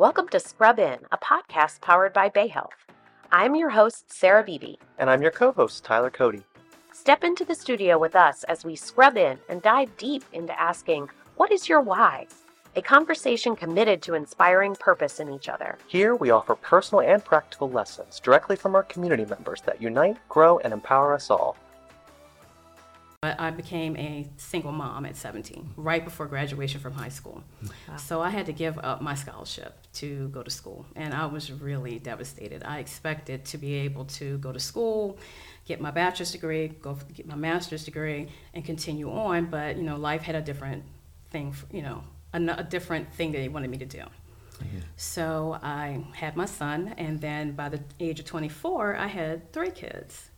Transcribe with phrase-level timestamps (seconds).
[0.00, 2.70] Welcome to Scrub In, a podcast powered by Bayhealth.
[3.30, 4.76] I'm your host, Sarah Beebe.
[4.98, 6.42] And I'm your co host, Tyler Cody.
[6.94, 11.10] Step into the studio with us as we scrub in and dive deep into asking,
[11.36, 12.28] What is your why?
[12.76, 15.76] A conversation committed to inspiring purpose in each other.
[15.86, 20.60] Here, we offer personal and practical lessons directly from our community members that unite, grow,
[20.60, 21.58] and empower us all.
[23.22, 27.44] I became a single mom at 17, right before graduation from high school.
[27.62, 27.96] Wow.
[27.98, 31.52] So I had to give up my scholarship to go to school, and I was
[31.52, 32.62] really devastated.
[32.64, 35.18] I expected to be able to go to school,
[35.66, 39.50] get my bachelor's degree, go get my master's degree, and continue on.
[39.50, 40.84] But you know, life had a different
[41.28, 41.52] thing.
[41.52, 42.02] For, You know,
[42.32, 43.98] a, a different thing that they wanted me to do.
[43.98, 44.78] Mm-hmm.
[44.96, 49.72] So I had my son, and then by the age of 24, I had three
[49.72, 50.30] kids.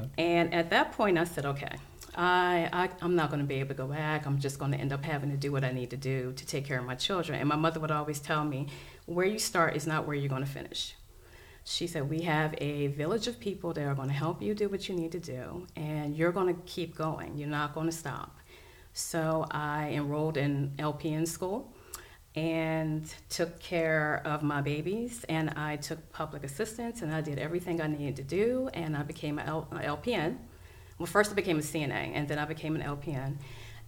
[0.00, 0.08] Okay.
[0.16, 1.76] And at that point, I said, okay
[2.14, 4.26] I, I I'm not going to be able to go back.
[4.26, 6.46] I'm just going to end up having to do what I need to do to
[6.46, 7.38] take care of my children.
[7.38, 8.68] And my mother would always tell me,
[9.06, 10.94] where you start is not where you're going to finish.
[11.64, 14.68] She said, We have a village of people that are going to help you do
[14.68, 17.36] what you need to do, and you're going to keep going.
[17.36, 18.38] You're not going to stop.
[18.92, 21.72] So I enrolled in LPN school
[22.34, 27.80] and took care of my babies, and I took public assistance, and I did everything
[27.80, 30.38] I needed to do, and I became an LPN
[31.00, 33.36] well, first I became a CNA, and then I became an LPN.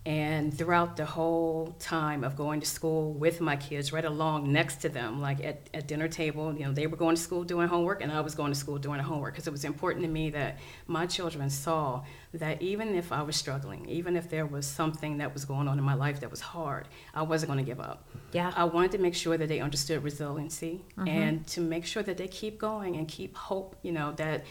[0.04, 4.76] And throughout the whole time of going to school with my kids, right along next
[4.76, 7.68] to them, like at, at dinner table, you know, they were going to school doing
[7.68, 10.30] homework, and I was going to school doing homework because it was important to me
[10.30, 12.02] that my children saw
[12.32, 15.78] that even if I was struggling, even if there was something that was going on
[15.78, 18.08] in my life that was hard, I wasn't going to give up.
[18.32, 18.52] Yeah.
[18.56, 21.06] I wanted to make sure that they understood resiliency mm-hmm.
[21.06, 24.46] and to make sure that they keep going and keep hope, you know, that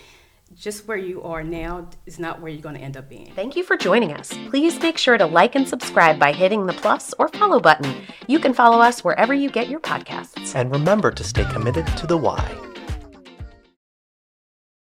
[0.56, 3.32] just where you are now is not where you're going to end up being.
[3.36, 4.34] Thank you for joining us.
[4.50, 7.94] Please make sure to like and subscribe by hitting the plus or follow button.
[8.28, 10.56] You can follow us wherever you get your podcasts.
[10.56, 12.71] And remember to stay committed to the why.